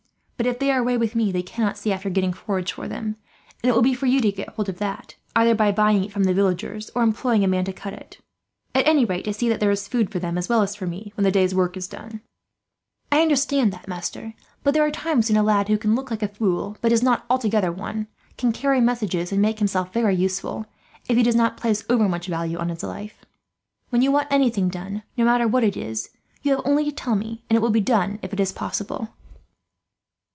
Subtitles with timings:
[0.41, 3.15] But if they are away with me, they cannot see after getting forage for them;
[3.61, 6.11] and it will be for you to get hold of that, either by buying it
[6.11, 8.17] from the villagers or employing a man to cut it.
[8.73, 10.87] At any rate, to see that there is food for them, as well as for
[10.87, 12.21] me, when the day's work is over."
[13.11, 14.33] "I understand that, master;
[14.63, 17.03] but there are times when a lad who can look like a fool, but is
[17.03, 20.65] not altogether one, can carry messages and make himself very useful,
[21.07, 23.25] if he does not place over much value on his life.
[23.91, 26.09] When you want anything done, no matter what it is,
[26.41, 29.09] you have only to tell me, and it will be done, if it is possible."